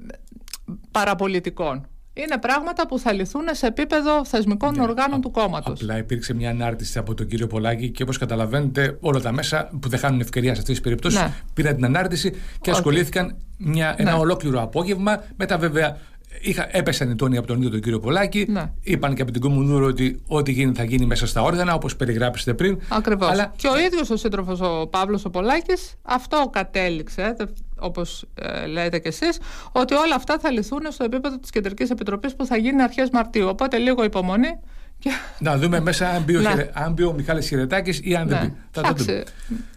[0.90, 1.87] παραπολιτικών.
[2.18, 5.80] Είναι πράγματα που θα λυθούν σε επίπεδο θεσμικών ναι, οργάνων του κόμματος.
[5.80, 9.88] Απλά υπήρξε μια ανάρτηση από τον κύριο Πολάκη και όπως καταλαβαίνετε, όλα τα μέσα που
[9.88, 11.32] δεν χάνουν ευκαιρία σε αυτές τις περιπτώσεις ναι.
[11.54, 14.18] πήραν την ανάρτηση και ασχολήθηκαν μια, ένα ναι.
[14.18, 15.25] ολόκληρο απόγευμα.
[15.37, 15.96] Μετά, βέβαια,
[16.40, 18.46] Είχα, έπεσαν οι τόνοι από τον ίδιο τον κύριο Πολάκη.
[18.48, 18.70] Ναι.
[18.80, 22.54] Είπαν και από την Κομμουνούρο ότι ό,τι γίνει θα γίνει μέσα στα όργανα, όπως περιγράψετε
[22.54, 22.80] πριν.
[22.88, 23.28] Ακριβώς.
[23.28, 23.52] Αλλά...
[23.56, 27.36] Και ο ίδιος ο σύντροφος ο Παύλος ο Πολάκης αυτό κατέληξε,
[27.78, 29.38] όπως ε, λέτε κι εσείς,
[29.72, 33.48] ότι όλα αυτά θα λυθούν στο επίπεδο της Κεντρικής Επιτροπής που θα γίνει αρχές Μαρτίου.
[33.48, 34.58] Οπότε λίγο υπομονή.
[34.98, 35.10] Και...
[35.38, 36.40] Να δούμε μέσα αν μπει ο,
[36.96, 37.04] ναι.
[37.04, 38.44] ο Μιχάλης Χιρετάκης ή αν δεν ναι.
[38.44, 38.54] μπει.
[38.70, 39.24] Θα το δούμε.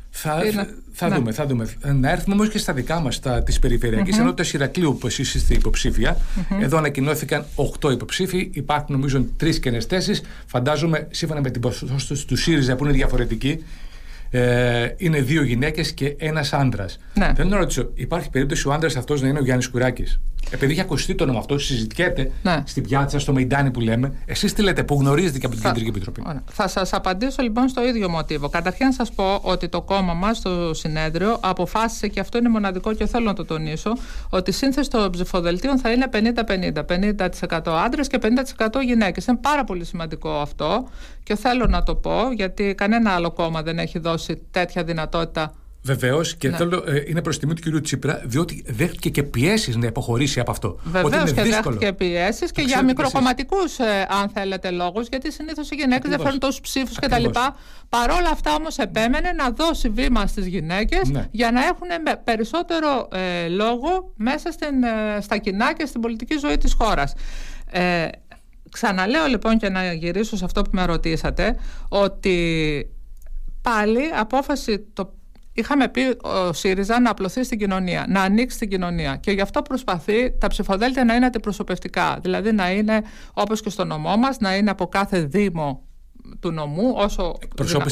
[0.10, 0.42] Θα,
[0.92, 1.16] θα, ναι.
[1.16, 1.68] δούμε, θα δούμε.
[2.00, 4.20] Να έρθουμε όμως και στα δικά μας, της περιφερειακής mm-hmm.
[4.20, 6.18] ενότητας Ηρακλείου, που εσείς είστε υποψήφια.
[6.18, 6.62] Mm-hmm.
[6.62, 7.46] Εδώ ανακοινώθηκαν
[7.82, 8.50] 8 υποψήφοι.
[8.54, 10.22] Υπάρχουν νομίζω τρεις καινές θέσεις.
[10.46, 13.64] Φαντάζομαι, σύμφωνα με την ποσόστοση του ΣΥΡΙΖΑ, που είναι διαφορετική,
[14.30, 16.98] ε, είναι δύο γυναίκες και ένας άντρας.
[17.14, 17.32] Ναι.
[17.36, 20.20] Θέλω να ρωτήσω, υπάρχει περίπτωση ο άντρας αυτός να είναι ο Γιάννης Κουράκης;
[20.52, 22.64] Επειδή έχει ακουστεί το όνομα αυτό, συζητιέται ναι.
[22.66, 24.14] στην πιάτσα, στο Μεϊντάνι που λέμε.
[24.26, 27.88] Εσείς τι λέτε, που γνωρίζετε και από την Κεντρική Επιτροπή; Θα σας απαντήσω λοιπόν στο
[27.88, 28.50] ίδιο μοτίβο.
[28.50, 32.94] Καταρχήν να σας πω ότι το κόμμα μας στο συνέδριο αποφάσισε, και αυτό είναι μοναδικό
[32.94, 33.94] και θέλω να το τονίσω,
[34.30, 36.86] ότι η σύνθεση των ψηφοδελτίων θα είναι 50-50.
[37.50, 39.26] 50%, άντρες και 50% γυναίκες.
[39.26, 40.88] Είναι πάρα πολύ σημαντικό αυτό
[41.30, 46.36] και θέλω να το πω, γιατί κανένα άλλο κόμμα δεν έχει δώσει τέτοια δυνατότητα Βεβαίως
[46.36, 46.58] και ναι.
[46.58, 47.82] θέλω, ε, είναι προς τιμή του κ.
[47.82, 50.80] Τσίπρα, διότι δέχτηκε και πιέσεις να υποχωρήσει από αυτό.
[50.84, 51.76] Βεβαίως και δύσκολο.
[51.76, 56.40] δέχτηκε πιέσεις και για μικροκομματικούς, ε, αν θέλετε, λόγους, γιατί συνήθως οι γυναίκες δεν φέρνουν
[56.40, 57.26] τόσους ψήφους κτλ.
[57.90, 61.28] Παρ' όλα αυτά όμως επέμενε να δώσει βήμα στις γυναίκες ναι.
[61.32, 61.88] για να έχουν
[62.24, 67.14] περισσότερο ε, λόγο μέσα στην, ε, στα κοινά και στην πολιτική ζωή της χώρας.
[67.72, 68.08] Ε,
[68.72, 71.56] ξαναλέω λοιπόν και να γυρίσω σε αυτό που με ρωτήσατε,
[71.90, 72.90] ότι
[73.62, 75.14] πάλι απόφαση το
[75.60, 79.16] Είχαμε πει ο ΣΥΡΙΖΑ να απλωθεί στην κοινωνία, να ανοίξει την κοινωνία.
[79.16, 82.20] Και γι' αυτό προσπαθεί τα ψηφοδέλτια να είναι αντιπροσωπευτικά.
[82.22, 83.02] Δηλαδή να είναι
[83.34, 85.84] όπως και στο νομό μας, να είναι από κάθε Δήμο
[86.40, 87.38] του νομού, όσο,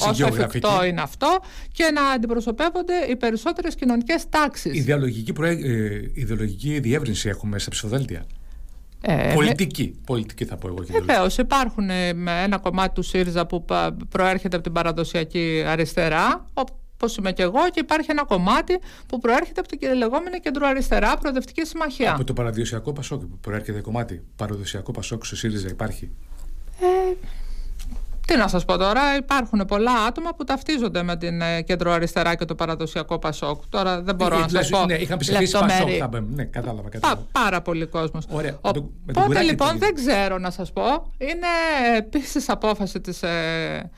[0.10, 1.40] όσο εφικτό είναι αυτό,
[1.72, 4.78] και να αντιπροσωπεύονται οι περισσότερες κοινωνικές τάξεις.
[4.78, 5.52] Ιδεολογική, προέ...
[5.52, 8.26] ε, ιδεολογική διεύρυνση έχουμε στα ψηφοδέλτια.
[9.01, 10.83] Ε, πολιτική, πολιτική θα πω εγώ.
[10.91, 12.10] Βεβαίως, υπάρχουν ε,
[12.43, 13.65] ένα κομμάτι του ΣΥΡΙΖΑ που
[14.10, 19.60] προέρχεται από την παραδοσιακή αριστερά, όπως είμαι και εγώ, και υπάρχει ένα κομμάτι που προέρχεται
[19.60, 22.13] από την λεγόμενη κεντροαριστερά προοδευτική συμμαχία.
[22.13, 24.23] Από το παραδοσιακό Πασόκ προέρχεται κομμάτι.
[24.36, 26.12] Παραδοσιακό Πασόκ στο ΣΥΡΙΖΑ υπάρχει;
[26.79, 27.15] Ε,
[28.28, 32.36] τι να σας πω τώρα, υπάρχουν πολλά άτομα που ταυτίζονται με την ε, κέντρο αριστερά
[32.36, 33.62] και το παραδοσιακό Πασόκ.
[33.70, 34.86] Τώρα δεν μπορώ ε, να σας πω.
[34.86, 36.90] Ναι, είχαν ψηφίσει Πασόκ, θα Ναι, κατάλαβα.
[36.90, 37.22] κατάλαβα.
[37.32, 38.26] Πά, πάρα πολύ κόσμος.
[38.62, 41.13] Οπότε λοιπόν δεν ξέρω να σας πω.
[41.18, 41.48] Είναι
[41.98, 43.24] επίσης απόφαση της.
[43.24, 43.92] Ε,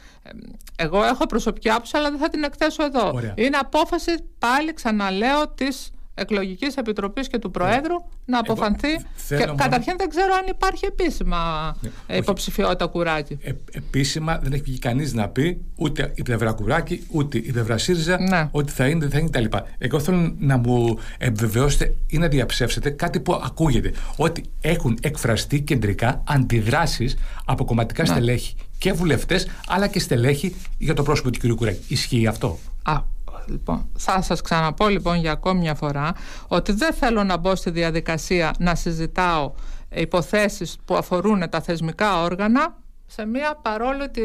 [0.75, 3.11] εγώ έχω προσωπική άποψη, αλλά δεν θα την εκθέσω εδώ.
[3.13, 3.33] Ωραία.
[3.35, 8.95] Είναι απόφαση, πάλι ξαναλέω, της εκλογικής επιτροπής και του Προέδρου να αποφανθεί.
[9.27, 11.75] και, Καταρχήν δεν ξέρω αν υπάρχει επίσημα
[12.07, 13.37] ναι, υποψηφιότητα Κουράκη.
[13.41, 17.77] Ε, επίσημα δεν έχει βγει κανείς να πει ούτε η πλευρά Κουράκη ούτε η πλευρά
[17.77, 18.47] ΣΥΡΙΖΑ ναι.
[18.51, 19.57] ότι θα είναι, δεν θα είναι κτλ.
[19.77, 23.93] Εγώ θέλω να μου επιβεβαιώσετε ή να διαψεύσετε κάτι που ακούγεται.
[24.15, 28.09] Ότι έχουν εκφραστεί κεντρικά αντιδράσεις από κομματικά ναι.
[28.09, 31.55] στελέχη και βουλευτές, αλλά και στελέχη για το πρόσωπο του κ.
[31.55, 31.79] Κουράκη.
[31.87, 33.01] Ισχύει αυτό; Α,
[33.49, 36.13] Λοιπόν, θα σας ξαναπώ λοιπόν για ακόμη μια φορά
[36.47, 39.53] ότι δεν θέλω να μπω στη διαδικασία να συζητάω
[39.89, 44.21] υποθέσεις που αφορούν τα θεσμικά όργανα σε μια παρόλο τη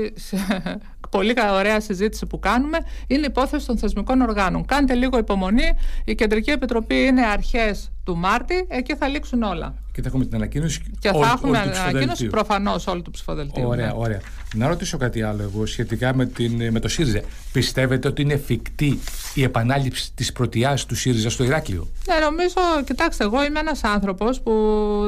[1.16, 4.64] πολύ ωραία συζήτηση που κάνουμε είναι υπόθεση των θεσμικών οργάνων.
[4.64, 5.68] Κάντε λίγο υπομονή.
[6.05, 9.74] Η Κεντρική Επιτροπή είναι αρχές του Μάρτη, εκεί θα λήξουν όλα.
[9.92, 10.83] Και θα έχουμε την ανακοίνωση.
[10.98, 13.68] Και θα έχουμε ανακοίνωση προφανώς όλου του ψηφοδελτίου.
[13.68, 13.92] Ωραία, ναι.
[13.96, 14.20] ωραία.
[14.55, 17.20] Να ρωτήσω κάτι άλλο εγώ σχετικά με, την, με το ΣΥΡΙΖΑ.
[17.53, 19.00] Πιστεύετε ότι είναι εφικτή
[19.35, 24.40] η επανάληψη της πρωτιάς του ΣΥΡΙΖΑ στο Ηράκλειο; Ναι, νομίζω, κοιτάξτε, εγώ είμαι ένας άνθρωπος
[24.40, 24.53] που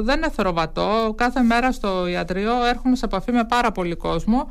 [0.03, 1.15] δεν είναι θεροβατό.
[1.17, 4.49] Κάθε μέρα στο ιατρείο έρχομαι σε επαφή με πάρα πολύ κόσμο.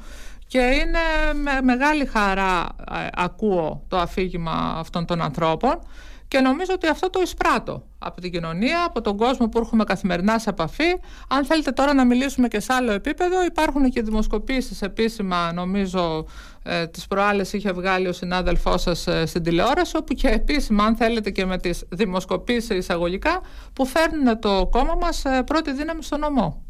[0.56, 5.80] Και είναι με μεγάλη χαρά ε, ακούω το αφήγημα αυτών των ανθρώπων
[6.28, 10.40] και νομίζω ότι αυτό το εισπράττω από την κοινωνία, από τον κόσμο που έρχομαι καθημερινά
[10.40, 10.96] σε επαφή.
[11.28, 16.26] Αν θέλετε τώρα να μιλήσουμε και σε άλλο επίπεδο, υπάρχουν και δημοσκοπήσεις επίσημα, νομίζω
[16.64, 20.96] ε, τις προάλλες είχε βγάλει ο συνάδελφός σας ε, στην τηλεόραση, όπου και επίσημα, αν
[20.96, 23.42] θέλετε και με τις δημοσκοπήσεις εισαγωγικά,
[23.74, 26.64] που φέρνουν το κόμμα μας ε, πρώτη δύναμη στο νομό.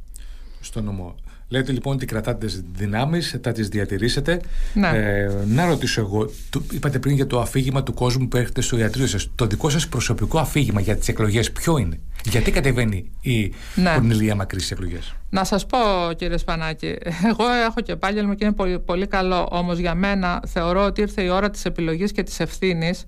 [0.62, 1.16] Στο νομό.
[1.48, 4.42] Λέτε λοιπόν ότι κρατάτε τις δυνάμεις, θα τις διατηρήσετε.
[4.74, 4.88] Ναι.
[4.88, 6.30] Ε, να ρωτήσω εγώ,
[6.72, 9.30] είπατε πριν για το αφήγημα του κόσμου που έρχεται στο ιατρείο σας.
[9.36, 13.92] Το δικό σας προσωπικό αφήγημα για τις εκλογές, ποιο είναι, Γιατί κατεβαίνει η ναι.
[13.94, 15.78] Κορνηλία Μακρύς στις εκλογές; Να σας πω,
[16.16, 16.96] κύριε Σπανάκη,
[17.32, 19.48] εγώ έχω και πάλι μου και είναι πολύ, πολύ καλό.
[19.52, 23.06] Όμως για μένα θεωρώ ότι ήρθε η ώρα της επιλογής και της ευθύνης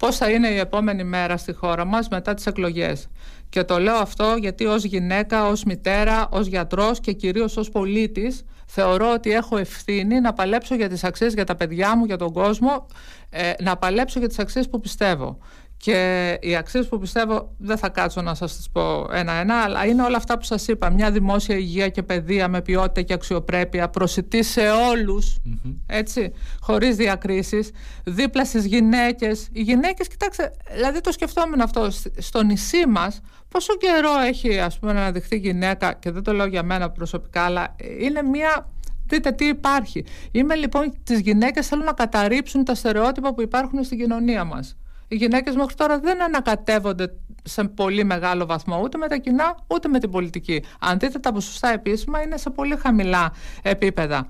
[0.00, 3.08] πώς θα είναι η επόμενη μέρα στη χώρα μας μετά τις εκλογές.
[3.48, 8.44] Και το λέω αυτό γιατί ως γυναίκα, ως μητέρα, ως γιατρός και κυρίως ως πολίτης
[8.66, 12.32] θεωρώ ότι έχω ευθύνη να παλέψω για τις αξίες για τα παιδιά μου, για τον
[12.32, 12.86] κόσμο,
[13.30, 15.38] ε, να παλέψω για τις αξίες που πιστεύω.
[15.82, 20.02] Και οι αξίες που πιστεύω δεν θα κάτσω να σας τις πω ένα-ένα, αλλά είναι
[20.02, 20.90] όλα αυτά που σας είπα.
[20.90, 25.74] Μια δημόσια υγεία και παιδεία με ποιότητα και αξιοπρέπεια, προσιτή σε όλους, mm-hmm.
[25.86, 27.70] έτσι, χωρίς διακρίσεις,
[28.04, 29.48] δίπλα στις γυναίκες.
[29.52, 31.88] Οι γυναίκες, κοιτάξτε, δηλαδή το σκεφτόμουν αυτό,
[32.18, 36.46] στο νησί μας, πόσο καιρό έχει ας πούμε να αναδειχθεί γυναίκα, και δεν το λέω
[36.46, 38.68] για μένα προσωπικά, αλλά είναι μια
[39.10, 40.04] Δείτε τι υπάρχει.
[40.30, 44.76] Είμαι λοιπόν τις γυναίκες θέλουν να καταρρύψουν τα στερεότυπα που υπάρχουν στην κοινωνία μας
[45.10, 47.12] οι γυναίκες μέχρι τώρα δεν ανακατεύονται
[47.44, 50.62] σε πολύ μεγάλο βαθμό ούτε με τα κοινά ούτε με την πολιτική.
[50.78, 54.26] Αν δείτε τα ποσοστά επίσημα είναι σε πολύ χαμηλά επίπεδα.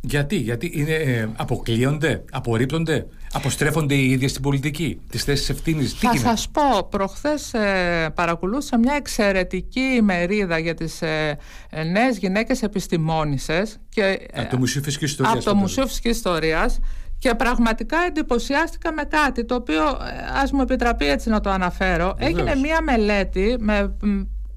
[0.00, 6.16] Γιατί, γιατί είναι, ε, αποκλείονται, απορρίπτονται, αποστρέφονται οι ίδιες στην πολιτική, τις θέσεις ευθύνης; Θα
[6.16, 11.38] σα σας πω, προχθές ε, παρακολούθησα μια εξαιρετική ημερίδα για τις ε,
[11.70, 13.78] ε νέες γυναίκες επιστημόνισες.
[13.88, 15.34] Και, ε, από το Μουσείο Φυσικής Ιστορίας.
[15.34, 16.78] Από το Μουσείο Φυσικής Ιστορίας
[17.18, 22.14] και πραγματικά εντυπωσιάστηκα με κάτι το οποίο ε, ας μου επιτραπεί έτσι να το αναφέρω.
[22.18, 23.96] Έγινε μία μελέτη με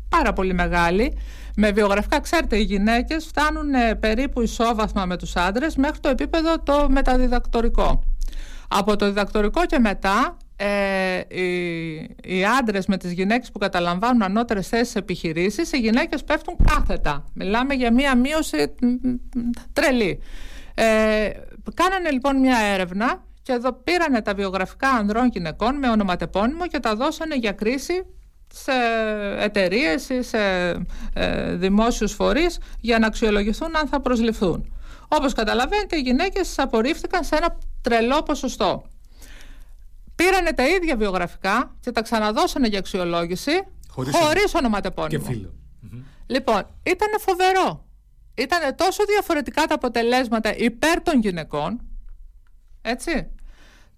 [0.09, 1.17] πάρα πολύ μεγάλη
[1.55, 6.59] με βιογραφικά, ξέρετε, οι γυναίκες φτάνουν ε, περίπου ισόβαθμα με τους άντρες μέχρι το επίπεδο
[6.59, 8.03] το μεταδιδακτορικό.
[8.67, 11.93] Από το διδακτορικό και μετά ε, οι,
[12.23, 17.25] οι άντρες με τις γυναίκες που καταλαμβάνουν ανώτερες θέσεις επιχειρήσεις, οι γυναίκες πέφτουν κάθετα.
[17.33, 18.73] Μιλάμε για μία μείωση
[19.73, 20.19] τρελή.
[20.73, 21.29] Ε,
[21.73, 26.95] κάνανε λοιπόν μια έρευνα και εδώ πήρανε τα βιογραφικά ανδρών γυναικών με ονοματεπώνυμο και τα
[26.95, 28.05] δώσανε για κρίση
[28.53, 28.71] σε
[29.37, 30.37] εταιρείες ή σε
[31.13, 34.73] ε, δημόσιους φορείς για να αξιολογηθούν αν θα προσληφθούν.
[35.07, 38.83] Όπως καταλαβαίνετε οι γυναίκες απορρίφθηκαν σε ένα τρελό ποσοστό.
[40.15, 43.51] Πήρανε τα ίδια βιογραφικά και τα ξαναδώσανε για αξιολόγηση
[43.89, 45.23] χωρίς, χωρίς ονοματεπώνυμο.
[45.23, 45.53] Και φίλο.
[46.25, 47.88] Λοιπόν, ήταν φοβερό
[48.39, 51.81] ήταν τόσο διαφορετικά τα αποτελέσματα υπέρ των γυναικών,
[52.81, 53.31] έτσι,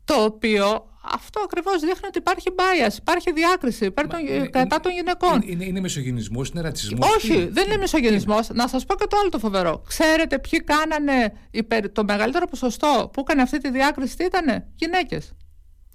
[0.06, 4.92] το οποίο αυτό ακριβώς δείχνει ότι υπάρχει bias, υπάρχει διάκριση υπέρ των, είναι, κατά των
[4.92, 5.42] γυναικών.
[5.46, 7.16] Είναι, είναι μισογενισμός, είναι ρατσισμός.
[7.16, 8.50] Όχι, δεν είναι μισογενισμός.
[8.50, 9.84] Να σας πω και το άλλο το φοβερό.
[9.88, 15.34] Ξέρετε ποιοι κάνανε υπέρ, το μεγαλύτερο ποσοστό που έκανε αυτή τη διάκριση, τι ήτανε, γυναίκες.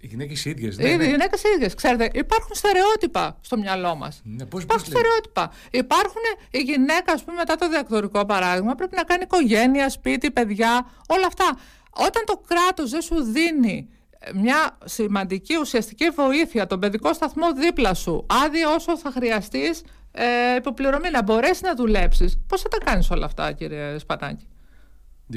[0.06, 0.76] Οι γυναίκες ίδιες.
[0.78, 1.04] Ναι, οι ναι.
[1.04, 1.74] γυναίκες ίδιες.
[1.74, 4.20] Ξέρετε, υπάρχουν στερεότυπα στο μυαλό μας.
[4.24, 5.52] Ναι, υπάρχουν στερεότυπα.
[5.70, 10.90] Υπάρχουν η γυναίκα, ας πούμε, μετά το διακτορικό παράδειγμα, πρέπει να κάνει οικογένεια, σπίτι, παιδιά,
[11.08, 11.58] όλα αυτά.
[11.90, 13.88] Όταν το κράτος δεν σου δίνει
[14.34, 21.10] μια σημαντική ουσιαστική βοήθεια, τον παιδικό σταθμό δίπλα σου, άδεια όσο θα χρειαστείς ε, υποπληρωμή,
[21.10, 22.38] να μπορέσεις να δουλέψεις.
[22.46, 24.46] Πώς θα τα κάνεις όλα αυτά, κύριε Σπανάκη.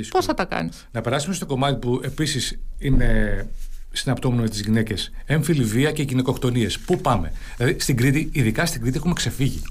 [0.09, 3.47] Πώς θα τα κάνεις; Να περάσουμε στο κομμάτι που επίσης είναι
[3.91, 5.11] συναπτώμενο με τις γυναίκες.
[5.25, 6.79] Έμφυλη βία και γυναικοκτονίες.
[6.79, 9.61] Πού πάμε; Δηλαδή στην Κρήτη, ειδικά στην Κρήτη, έχουμε ξεφύγει.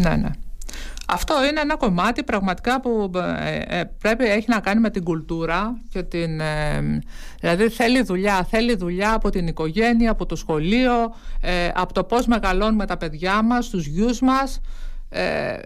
[0.00, 0.30] Ναι, ναι.
[1.06, 5.76] Αυτό είναι ένα κομμάτι πραγματικά που ε, ε, πρέπει έχει να κάνει με την κουλτούρα
[5.90, 7.00] και την, ε,
[7.40, 11.14] δηλαδή θέλει δουλειά, θέλει δουλειά από την οικογένεια, από το σχολείο,
[11.74, 14.60] από το πώς μεγαλώνουμε τα παιδιά μας, τους γιους μας
[15.14, 15.56] ε,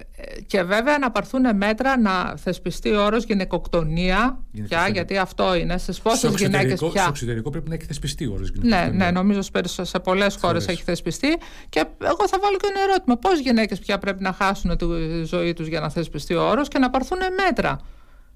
[0.46, 5.78] και βέβαια να πάρθουν μέτρα να θεσπιστεί ο όρος γυναικοκτονία πια, γιατί αυτό είναι.
[5.78, 9.10] Στις πόσες γυναίκες πια; στο εξωτερικό πρέπει να έχει θεσπιστεί ο όρος γυναικοκτονία ναι, ναι
[9.10, 9.40] νομίζω
[9.82, 11.28] σε πολλές χώρες έχει θεσπιστεί.
[11.68, 13.16] Και εγώ θα βάλω και ένα ερώτημα.
[13.16, 14.84] Πώς γυναίκες πια πρέπει να χάσουν τη
[15.24, 17.80] ζωή τους για να θεσπιστεί ο όρος και να πάρθουν μέτρα;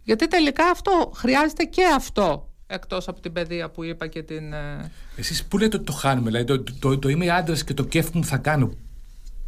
[0.03, 4.53] Γιατί τελικά αυτό χρειάζεται και αυτό εκτός από την παιδεία που είπα και την...
[4.53, 7.85] Ε, Εσείς πού λέτε ότι το χάνουμε, δηλαδή το, το, το, είμαι άντρας και το
[7.85, 8.71] κέφι μου θα κάνω.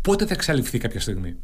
[0.03, 1.37] Πότε θα εξαλειφθεί κάποια στιγμή;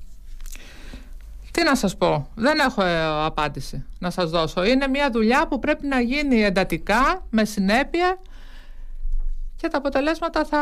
[1.58, 4.64] Τι να σας πω, δεν έχω ε, απάντηση να σας δώσω.
[4.64, 8.18] Είναι μια δουλειά που πρέπει να γίνει εντατικά, με συνέπεια
[9.56, 10.60] και τα αποτελέσματα θα,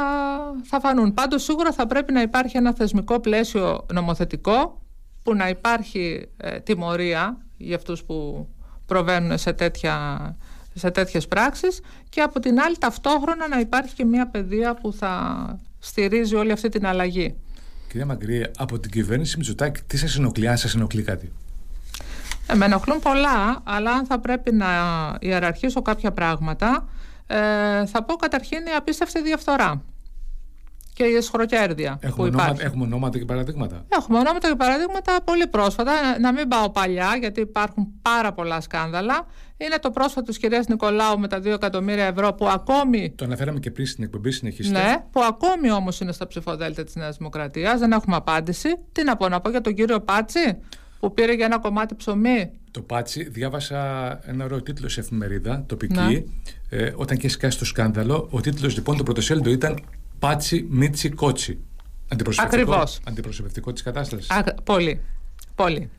[0.65, 1.15] θα φανούν.
[1.15, 4.83] Πάντως σίγουρα θα πρέπει να υπάρχει ένα θεσμικό πλαίσιο νομοθετικό
[5.23, 8.49] που να υπάρχει ε, τιμωρία για αυτούς που
[8.87, 10.37] προβαίνουν σε τέτοια
[10.75, 15.47] σε τέτοιες πράξεις και από την άλλη ταυτόχρονα να υπάρχει και μια παιδεία που θα
[15.79, 17.37] στηρίζει όλη αυτή την αλλαγή.
[17.89, 21.33] Κυρία Μαγκρή, από την κυβέρνηση Μητσοτάκη, τι σας ενοχλεί, αν σας ενοχλεί κάτι;
[22.47, 24.67] Ε, με ενοχλούν πολλά, αλλά αν θα πρέπει να
[25.21, 26.89] ιεραρχήσω κάποια πράγματα,
[27.27, 27.37] ε,
[27.87, 29.83] θα πω καταρχήν η απίστευτη διαφθορά
[30.97, 32.51] και η εσχροκέρδεια έχουμε που υπάρχει.
[32.51, 33.85] Ονόματα, έχουμε ονόματα και παραδείγματα.
[33.89, 35.93] Έχουμε ονόματα και παραδείγματα πολύ πρόσφατα.
[36.21, 39.27] Να μην πάω παλιά, γιατί υπάρχουν πάρα πολλά σκάνδαλα.
[39.57, 43.13] Είναι το πρόσφατο της κυρίας Νικολάου με τα 2 εκατομμύρια ευρώ που ακόμη.
[43.17, 44.79] Το αναφέραμε και πριν στην εκπομπή, συνεχίστε.
[44.79, 47.79] Ναι, που ακόμη όμως είναι στα ψηφοδέλτια της Νέας Δημοκρατίας.
[47.79, 48.69] Δεν έχουμε απάντηση.
[48.93, 50.57] Τι να πω, να πω για τον κύριο Πάτσι
[51.01, 52.51] που πήρε για ένα κομμάτι ψωμί.
[52.71, 53.81] Το Πάτσι, διάβασα
[54.29, 55.95] ένα ωραίο τίτλο σε εφημερίδα τοπική.
[55.95, 56.79] Ναι.
[56.79, 59.79] Ε, όταν και σκάσει το σκάνδαλο, ο τίτλος λοιπόν το πρωτοσέλιδο ήταν
[60.27, 61.59] Πάτσι Μίτσι Κότσι.
[62.09, 63.01] Αντιπροσωπευτικό, Ακριβώς.
[63.07, 64.31] αντιπροσωπευτικό της κατάστασης.
[64.31, 65.01] Α, πολύ.
[65.55, 65.91] πολύ.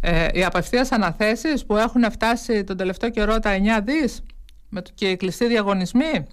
[0.00, 4.22] Ε, οι απευθείας αναθέσεις που έχουν φτάσει τον τελευταίο καιρό τα 9 δις
[4.68, 6.26] με το, και οι κλειστοί διαγωνισμοί.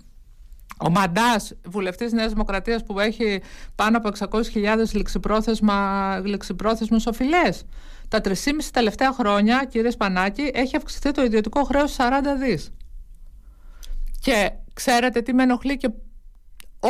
[0.80, 3.42] Ο Μαντάς, βουλευτής Νέας Δημοκρατίας που έχει
[3.76, 4.94] πάνω από 600.000
[6.24, 7.64] ληξιπρόθεσμους οφειλές.
[8.08, 8.34] Τα 3,5
[8.72, 12.72] τελευταία χρόνια, κύριε Σπανάκη, έχει αυξηθεί το ιδιωτικό χρέος 40 δις.
[14.20, 15.90] Και ξέρετε τι με ενοχλεί και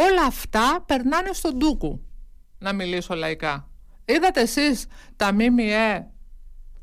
[0.05, 2.01] όλα αυτά περνάνε στον ντούκου,
[2.57, 3.67] να μιλήσω λαϊκά.
[4.05, 6.11] Είδατε εσείς τα ΜΜΕ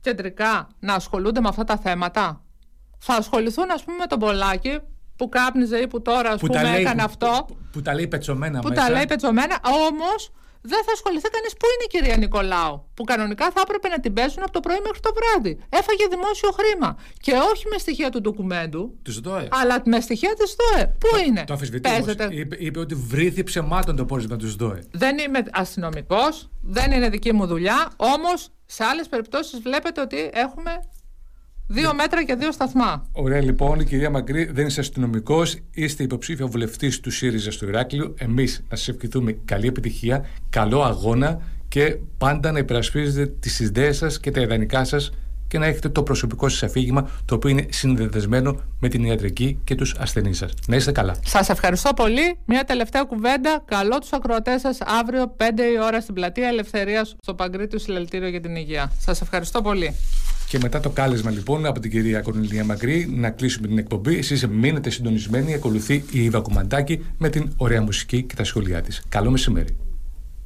[0.00, 2.42] κεντρικά να ασχολούνται με αυτά τα θέματα;
[2.98, 4.80] Θα ασχοληθούν ας πούμε με τον Πολάκη
[5.16, 7.44] που κάπνιζε ή που τώρα ας που πούμε λέει, έκανε που, αυτό.
[7.46, 8.82] Που, που, τα λέει πετσομένα που μέσα.
[8.82, 10.32] τα λέει πετσομένα, όμως
[10.72, 12.74] δεν θα ασχοληθεί κανείς πού είναι η κυρία Νικολάου.
[12.94, 15.52] Που κανονικά θα έπρεπε να την πέσουν από το πρωί μέχρι το βράδυ.
[15.68, 16.96] Έφαγε δημόσιο χρήμα.
[17.20, 18.98] Και όχι με στοιχεία του ντοκουμέντου.
[19.02, 19.48] Τη ΔΟΕ.
[19.50, 20.86] Αλλά με στοιχεία της ΔΟΕ.
[20.86, 21.90] Πού το, είναι; Το αφισβητεί.
[22.30, 24.84] Είπε, είπε, ότι βρήθη ψεμάτων το πόρισμα τη ΔΟΕ.
[24.90, 26.48] Δεν είμαι αστυνομικός.
[26.62, 27.90] Δεν είναι δική μου δουλειά.
[27.96, 30.70] Όμως σε άλλες περιπτώσεις βλέπετε ότι έχουμε
[31.74, 33.06] Δύο μέτρα και δύο σταθμά.
[33.12, 38.14] Ωραία, λοιπόν, η κυρία Μαγκρή δεν είσαι αστυνομικός, είστε υποψήφιο βουλευτής του ΣΥΡΙΖΑ στο Ηράκλειο.
[38.18, 44.20] Εμείς να σας ευχηθούμε καλή επιτυχία, καλό αγώνα και πάντα να υπερασπίζετε τις ιδέες σας
[44.20, 45.10] και τα ιδανικά σας
[45.48, 49.74] και να έχετε το προσωπικό σας αφήγημα το οποίο είναι συνδεδεσμένο με την ιατρική και
[49.74, 50.52] τους ασθενείς σας.
[50.66, 51.16] Να είστε καλά.
[51.24, 52.38] Σας ευχαριστώ πολύ.
[52.44, 53.62] Μια τελευταία κουβέντα.
[53.64, 58.40] Καλό τους ακροατές σας αύριο 5 η ώρα στην πλατεία Ελευθερίας στο Παγκρίτιο Συλλαλητήριο για
[58.40, 58.92] την Υγεία.
[58.98, 59.94] Σας ευχαριστώ πολύ.
[60.54, 64.18] Και μετά το κάλεσμα λοιπόν από την κυρία Κορνιλία Μακρύ να κλείσουμε την εκπομπή.
[64.18, 65.54] Εσείς μείνετε συντονισμένοι.
[65.54, 69.02] Ακολουθεί η Ήβα Κουμαντάκη με την ωραία μουσική και τα σχόλιά της.
[69.08, 69.83] Καλό μεσημέρι.